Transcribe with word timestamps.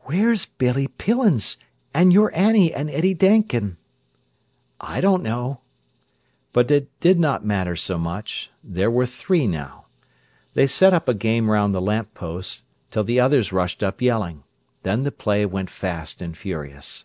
"Where's 0.00 0.46
Billy 0.46 0.88
Pillins 0.88 1.56
an' 1.94 2.10
your 2.10 2.32
Annie 2.34 2.74
an' 2.74 2.88
Eddie 2.88 3.14
Dakin?" 3.14 3.76
"I 4.80 5.00
don't 5.00 5.22
know." 5.22 5.60
But 6.52 6.68
it 6.72 6.88
did 6.98 7.20
not 7.20 7.44
matter 7.44 7.76
so 7.76 7.96
much—there 7.96 8.90
were 8.90 9.06
three 9.06 9.46
now. 9.46 9.84
They 10.54 10.66
set 10.66 10.92
up 10.92 11.08
a 11.08 11.14
game 11.14 11.48
round 11.48 11.72
the 11.72 11.80
lamp 11.80 12.14
post, 12.14 12.64
till 12.90 13.04
the 13.04 13.20
others 13.20 13.52
rushed 13.52 13.84
up, 13.84 14.02
yelling. 14.02 14.42
Then 14.82 15.04
the 15.04 15.12
play 15.12 15.46
went 15.46 15.70
fast 15.70 16.20
and 16.20 16.36
furious. 16.36 17.04